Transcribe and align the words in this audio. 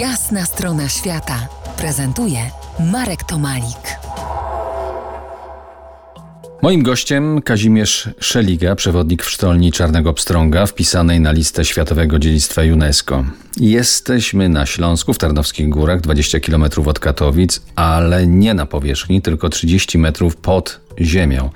Jasna 0.00 0.44
strona 0.44 0.88
świata 0.88 1.48
prezentuje 1.78 2.38
Marek 2.92 3.24
Tomalik. 3.24 3.98
Moim 6.62 6.82
gościem 6.82 7.42
Kazimierz 7.42 8.08
Szeliga, 8.20 8.74
przewodnik 8.74 9.22
w 9.22 9.30
sztolni 9.30 9.72
Czarnego 9.72 10.12
Pstrąga, 10.12 10.66
wpisanej 10.66 11.20
na 11.20 11.32
listę 11.32 11.64
Światowego 11.64 12.18
Dziedzictwa 12.18 12.62
UNESCO. 12.62 13.24
Jesteśmy 13.60 14.48
na 14.48 14.66
Śląsku, 14.66 15.14
w 15.14 15.18
Tarnowskich 15.18 15.68
Górach, 15.68 16.00
20 16.00 16.40
km 16.40 16.64
od 16.86 16.98
Katowic, 16.98 17.60
ale 17.76 18.26
nie 18.26 18.54
na 18.54 18.66
powierzchni, 18.66 19.22
tylko 19.22 19.48
30 19.48 19.98
metrów 19.98 20.36
pod 20.36 20.80
ziemią. 21.00 21.50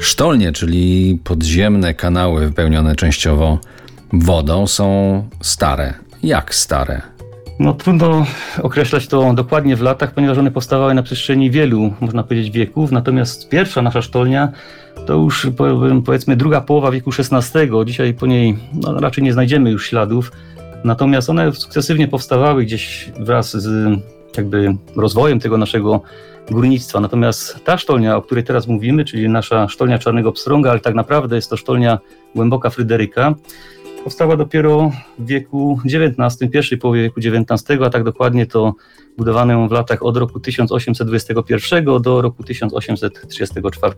Sztolnie, 0.00 0.52
czyli 0.52 1.18
podziemne 1.24 1.94
kanały 1.94 2.46
wypełnione 2.46 2.96
częściowo 2.96 3.58
wodą, 4.12 4.66
są 4.66 5.28
stare. 5.40 5.94
Jak 6.22 6.54
stare? 6.54 7.17
No 7.58 7.74
trudno 7.74 8.26
określać 8.62 9.06
to 9.06 9.32
dokładnie 9.32 9.76
w 9.76 9.82
latach, 9.82 10.14
ponieważ 10.14 10.38
one 10.38 10.50
powstawały 10.50 10.94
na 10.94 11.02
przestrzeni 11.02 11.50
wielu, 11.50 11.92
można 12.00 12.22
powiedzieć, 12.22 12.50
wieków. 12.50 12.92
Natomiast 12.92 13.48
pierwsza 13.48 13.82
nasza 13.82 14.02
sztolnia 14.02 14.52
to 15.06 15.14
już 15.14 15.46
powiedzmy 16.04 16.36
druga 16.36 16.60
połowa 16.60 16.90
wieku 16.90 17.10
XVI. 17.18 17.70
Dzisiaj 17.86 18.14
po 18.14 18.26
niej 18.26 18.56
no, 18.72 19.00
raczej 19.00 19.24
nie 19.24 19.32
znajdziemy 19.32 19.70
już 19.70 19.86
śladów. 19.86 20.32
Natomiast 20.84 21.30
one 21.30 21.52
sukcesywnie 21.52 22.08
powstawały 22.08 22.64
gdzieś 22.64 23.12
wraz 23.20 23.56
z 23.56 23.98
jakby 24.36 24.76
rozwojem 24.96 25.40
tego 25.40 25.58
naszego 25.58 26.00
górnictwa. 26.50 27.00
Natomiast 27.00 27.64
ta 27.64 27.78
sztolnia, 27.78 28.16
o 28.16 28.22
której 28.22 28.44
teraz 28.44 28.66
mówimy, 28.66 29.04
czyli 29.04 29.28
nasza 29.28 29.68
sztolnia 29.68 29.98
Czarnego 29.98 30.32
Pstrąga, 30.32 30.70
ale 30.70 30.80
tak 30.80 30.94
naprawdę 30.94 31.36
jest 31.36 31.50
to 31.50 31.56
sztolnia 31.56 31.98
Głęboka 32.34 32.70
Fryderyka, 32.70 33.34
powstała 34.08 34.36
dopiero 34.36 34.90
w 35.18 35.26
wieku 35.26 35.80
XIX, 35.84 36.50
pierwszej 36.52 36.78
połowie 36.78 37.02
wieku 37.02 37.20
XIX, 37.20 37.82
a 37.84 37.90
tak 37.90 38.04
dokładnie 38.04 38.46
to 38.46 38.74
budowano 39.18 39.52
ją 39.52 39.68
w 39.68 39.72
latach 39.72 40.02
od 40.02 40.16
roku 40.16 40.40
1821 40.40 42.02
do 42.02 42.22
roku 42.22 42.44
1834. 42.44 43.94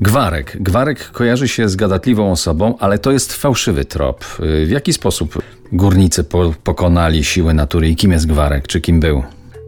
Gwarek. 0.00 0.56
Gwarek 0.60 1.10
kojarzy 1.10 1.48
się 1.48 1.68
z 1.68 1.76
gadatliwą 1.76 2.32
osobą, 2.32 2.74
ale 2.78 2.98
to 2.98 3.12
jest 3.12 3.32
fałszywy 3.32 3.84
trop. 3.84 4.24
W 4.66 4.70
jaki 4.70 4.92
sposób 4.92 5.42
górnicy 5.72 6.24
po 6.24 6.54
pokonali 6.64 7.24
siły 7.24 7.54
natury 7.54 7.88
i 7.88 7.96
kim 7.96 8.12
jest 8.12 8.26
Gwarek, 8.26 8.66
czy 8.66 8.80
kim 8.80 9.00
był? 9.00 9.22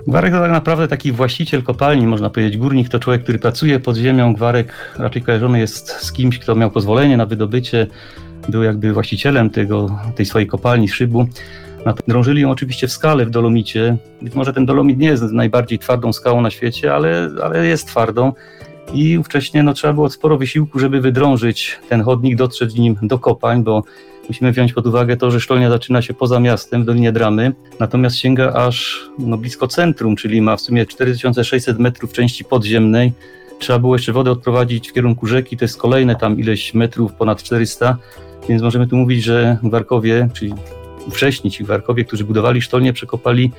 Gwarek 0.07 0.33
to 0.33 0.41
tak 0.41 0.51
naprawdę 0.51 0.89
taki 0.89 1.13
właściciel 1.13 1.63
kopalni, 1.63 2.07
można 2.07 2.31
powiedzieć. 2.31 2.57
Górnik 2.59 2.89
to 2.89 2.99
człowiek, 2.99 3.23
który 3.23 3.39
pracuje 3.39 3.81
pod 3.81 3.97
ziemią. 3.97 4.35
Gwarek 4.35 4.73
raczej 4.99 5.23
kojarzony 5.23 5.59
jest 5.59 5.91
z 5.91 6.13
kimś, 6.13 6.39
kto 6.39 6.55
miał 6.55 6.71
pozwolenie 6.71 7.17
na 7.17 7.27
wydobycie 7.27 7.87
był 8.49 8.63
jakby 8.63 8.93
właścicielem 8.93 9.51
tego, 9.51 9.99
tej 10.17 10.27
swojej 10.27 10.49
kopalni, 10.49 10.89
szybu. 10.89 11.27
Drążyli 12.09 12.43
ją 12.43 12.51
oczywiście 12.51 12.89
w 12.89 12.93
skale 12.93 13.27
w 13.27 13.31
dolomicie. 13.31 13.97
Być 14.23 14.35
może 14.35 14.53
ten 14.53 14.67
dolomit 14.67 14.99
nie 14.99 15.09
jest 15.09 15.23
najbardziej 15.23 15.79
twardą 15.79 16.13
skałą 16.13 16.41
na 16.41 16.51
świecie, 16.51 16.95
ale, 16.95 17.31
ale 17.43 17.67
jest 17.67 17.87
twardą. 17.87 18.33
I 18.95 19.19
ówcześnie 19.19 19.63
no, 19.63 19.73
trzeba 19.73 19.93
było 19.93 20.11
sporo 20.11 20.39
wysiłku, 20.39 20.79
żeby 20.79 21.01
wydrążyć 21.01 21.79
ten 21.89 22.03
chodnik, 22.03 22.37
dotrzeć 22.37 22.75
nim 22.75 22.97
do 23.03 23.19
kopań, 23.19 23.63
bo 23.63 23.83
musimy 24.29 24.53
wziąć 24.53 24.73
pod 24.73 24.87
uwagę 24.87 25.17
to, 25.17 25.31
że 25.31 25.41
sztolnia 25.41 25.71
zaczyna 25.71 26.03
się 26.03 26.15
poza 26.15 26.41
miastem, 26.41 26.83
w 26.83 26.87
Dolinie 26.87 27.13
Dramy, 27.13 27.53
natomiast 27.81 28.17
sięga 28.17 28.53
aż 28.53 29.01
no, 29.19 29.39
blisko 29.39 29.69
centrum, 29.69 30.17
czyli 30.17 30.43
ma 30.43 30.57
w 30.57 30.61
sumie 30.61 30.87
4600 30.87 31.79
metrów 31.79 32.13
części 32.13 32.45
podziemnej. 32.45 33.13
Trzeba 33.59 33.79
było 33.79 33.95
jeszcze 33.95 34.13
wodę 34.13 34.31
odprowadzić 34.31 34.91
w 34.91 34.93
kierunku 34.93 35.27
rzeki, 35.27 35.57
to 35.57 35.65
jest 35.65 35.77
kolejne 35.77 36.17
tam 36.17 36.41
ileś 36.41 36.75
metrów, 36.75 37.13
ponad 37.13 37.43
400 37.43 37.97
więc 38.49 38.63
możemy 38.63 38.87
tu 38.87 38.97
mówić, 38.97 39.25
że 39.25 39.59
Warkowie, 39.63 40.29
czyli 40.33 40.55
wcześniej 41.11 41.51
ci 41.51 41.65
Warkowie, 41.65 42.05
którzy 42.05 42.25
budowali 42.25 42.63
sztolnie, 42.63 42.93
przekopali 42.93 43.53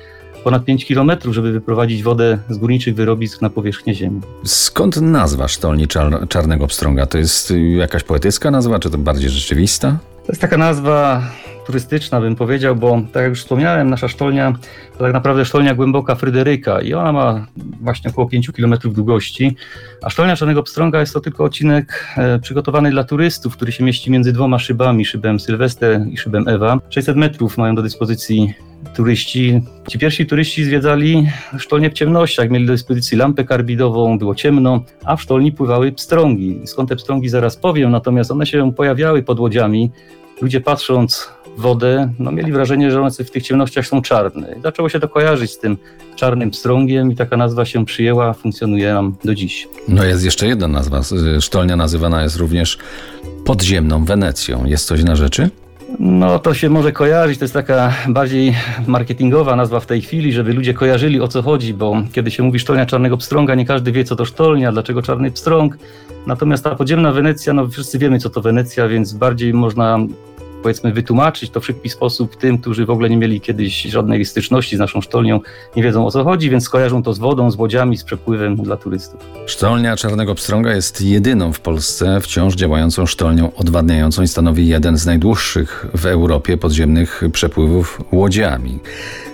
ponad 0.44 0.64
5 0.64 0.84
kilometrów, 0.84 1.34
żeby 1.34 1.52
wyprowadzić 1.52 2.02
wodę 2.02 2.38
z 2.48 2.58
górniczych 2.58 2.94
wyrobisk 2.94 3.42
na 3.42 3.50
powierzchnię 3.50 3.94
ziemi. 3.94 4.20
Skąd 4.44 5.00
nazwa 5.00 5.48
sztolni 5.48 5.88
czar 5.88 6.28
Czarnego 6.28 6.66
Pstrąga? 6.66 7.06
To 7.06 7.18
jest 7.18 7.52
jakaś 7.76 8.02
poetycka 8.02 8.50
nazwa, 8.50 8.78
czy 8.78 8.90
to 8.90 8.98
bardziej 8.98 9.30
rzeczywista? 9.30 9.98
To 10.26 10.32
jest 10.32 10.40
taka 10.40 10.56
nazwa 10.56 11.22
turystyczna, 11.68 12.20
bym 12.20 12.36
powiedział, 12.36 12.76
bo 12.76 13.02
tak 13.12 13.22
jak 13.22 13.30
już 13.30 13.40
wspomniałem, 13.40 13.90
nasza 13.90 14.08
sztolnia 14.08 14.52
to 14.92 14.98
tak 14.98 15.12
naprawdę 15.12 15.44
sztolnia 15.44 15.74
głęboka 15.74 16.14
Fryderyka 16.14 16.80
i 16.80 16.94
ona 16.94 17.12
ma 17.12 17.46
właśnie 17.80 18.10
około 18.10 18.28
5 18.28 18.50
km 18.50 18.74
długości, 18.84 19.56
a 20.02 20.10
sztolnia 20.10 20.36
Czarnego 20.36 20.62
Pstrąga 20.62 21.00
jest 21.00 21.14
to 21.14 21.20
tylko 21.20 21.44
odcinek 21.44 22.14
e, 22.16 22.38
przygotowany 22.38 22.90
dla 22.90 23.04
turystów, 23.04 23.56
który 23.56 23.72
się 23.72 23.84
mieści 23.84 24.10
między 24.10 24.32
dwoma 24.32 24.58
szybami, 24.58 25.04
szybem 25.04 25.40
Sylwester 25.40 26.00
i 26.10 26.16
szybem 26.16 26.48
Ewa. 26.48 26.78
600 26.90 27.16
metrów 27.16 27.58
mają 27.58 27.74
do 27.74 27.82
dyspozycji 27.82 28.54
turyści. 28.96 29.62
Ci 29.88 29.98
pierwsi 29.98 30.26
turyści 30.26 30.64
zwiedzali 30.64 31.26
sztolnię 31.58 31.90
w 31.90 31.92
ciemnościach, 31.92 32.50
mieli 32.50 32.66
do 32.66 32.72
dyspozycji 32.72 33.18
lampę 33.18 33.44
karbidową, 33.44 34.18
było 34.18 34.34
ciemno, 34.34 34.82
a 35.04 35.16
w 35.16 35.22
sztolni 35.22 35.52
pływały 35.52 35.92
pstrągi. 35.92 36.60
Skąd 36.64 36.88
te 36.88 36.96
pstrągi 36.96 37.28
zaraz 37.28 37.56
powiem, 37.56 37.90
natomiast 37.90 38.30
one 38.30 38.46
się 38.46 38.72
pojawiały 38.72 39.22
pod 39.22 39.40
łodziami. 39.40 39.90
Ludzie 40.42 40.60
patrząc 40.60 41.28
wodę, 41.56 42.12
no 42.18 42.32
mieli 42.32 42.52
wrażenie, 42.52 42.90
że 42.90 43.00
one 43.00 43.10
w 43.10 43.30
tych 43.30 43.42
ciemnościach 43.42 43.86
są 43.86 44.02
czarne. 44.02 44.54
I 44.58 44.62
zaczęło 44.62 44.88
się 44.88 45.00
to 45.00 45.08
kojarzyć 45.08 45.50
z 45.50 45.58
tym 45.58 45.76
czarnym 46.16 46.50
pstrągiem 46.50 47.12
i 47.12 47.16
taka 47.16 47.36
nazwa 47.36 47.64
się 47.64 47.84
przyjęła, 47.84 48.32
funkcjonuje 48.32 48.94
nam 48.94 49.16
do 49.24 49.34
dziś. 49.34 49.68
No 49.88 50.04
jest 50.04 50.24
jeszcze 50.24 50.46
jedna 50.46 50.68
nazwa. 50.68 51.00
Sztolnia 51.40 51.76
nazywana 51.76 52.22
jest 52.22 52.36
również 52.36 52.78
podziemną 53.44 54.04
Wenecją. 54.04 54.64
Jest 54.64 54.86
coś 54.86 55.04
na 55.04 55.16
rzeczy? 55.16 55.50
No 55.98 56.38
to 56.38 56.54
się 56.54 56.70
może 56.70 56.92
kojarzyć, 56.92 57.38
to 57.38 57.44
jest 57.44 57.54
taka 57.54 57.92
bardziej 58.08 58.56
marketingowa 58.86 59.56
nazwa 59.56 59.80
w 59.80 59.86
tej 59.86 60.02
chwili, 60.02 60.32
żeby 60.32 60.52
ludzie 60.52 60.74
kojarzyli 60.74 61.20
o 61.20 61.28
co 61.28 61.42
chodzi, 61.42 61.74
bo 61.74 62.02
kiedy 62.12 62.30
się 62.30 62.42
mówi 62.42 62.58
sztolnia 62.58 62.86
czarnego 62.86 63.16
pstrąga, 63.16 63.54
nie 63.54 63.66
każdy 63.66 63.92
wie 63.92 64.04
co 64.04 64.16
to 64.16 64.24
sztolnia, 64.24 64.72
dlaczego 64.72 65.02
czarny 65.02 65.30
pstrąg. 65.30 65.78
Natomiast 66.28 66.64
ta 66.64 66.74
podziemna 66.74 67.12
Wenecja, 67.12 67.52
no 67.52 67.68
wszyscy 67.68 67.98
wiemy 67.98 68.18
co 68.18 68.30
to 68.30 68.40
Wenecja, 68.40 68.88
więc 68.88 69.12
bardziej 69.12 69.54
można 69.54 69.98
powiedzmy 70.62 70.92
wytłumaczyć 70.92 71.50
to 71.50 71.60
w 71.60 71.66
szybki 71.66 71.88
sposób 71.88 72.36
tym, 72.36 72.58
którzy 72.58 72.86
w 72.86 72.90
ogóle 72.90 73.10
nie 73.10 73.16
mieli 73.16 73.40
kiedyś 73.40 73.82
żadnej 73.82 74.24
styczności 74.24 74.76
z 74.76 74.78
naszą 74.78 75.00
sztolnią, 75.00 75.40
nie 75.76 75.82
wiedzą 75.82 76.06
o 76.06 76.10
co 76.10 76.24
chodzi, 76.24 76.50
więc 76.50 76.64
skojarzą 76.64 77.02
to 77.02 77.14
z 77.14 77.18
wodą, 77.18 77.50
z 77.50 77.56
łodziami, 77.56 77.96
z 77.96 78.04
przepływem 78.04 78.56
dla 78.56 78.76
turystów. 78.76 79.20
Sztolnia 79.46 79.96
Czarnego 79.96 80.34
Pstrąga 80.34 80.74
jest 80.74 81.00
jedyną 81.00 81.52
w 81.52 81.60
Polsce 81.60 82.20
wciąż 82.20 82.54
działającą 82.54 83.06
sztolnią 83.06 83.54
odwadniającą 83.54 84.22
i 84.22 84.28
stanowi 84.28 84.68
jeden 84.68 84.96
z 84.98 85.06
najdłuższych 85.06 85.86
w 85.94 86.06
Europie 86.06 86.56
podziemnych 86.56 87.22
przepływów 87.32 88.00
łodziami. 88.12 88.78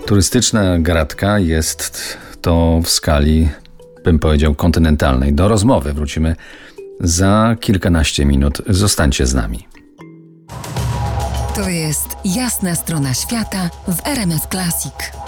Turystyczna 0.06 0.78
gratka 0.78 1.38
jest 1.38 2.18
to 2.42 2.80
w 2.84 2.88
skali, 2.88 3.48
bym 4.04 4.18
powiedział, 4.18 4.54
kontynentalnej. 4.54 5.32
Do 5.32 5.48
rozmowy 5.48 5.92
wrócimy 5.92 6.36
za 7.00 7.56
kilkanaście 7.60 8.24
minut. 8.24 8.62
Zostańcie 8.66 9.26
z 9.26 9.34
nami. 9.34 9.68
To 11.54 11.68
jest 11.68 12.08
jasna 12.24 12.74
strona 12.74 13.14
świata 13.14 13.70
w 13.88 14.06
RMS 14.06 14.42
Classic. 14.50 15.23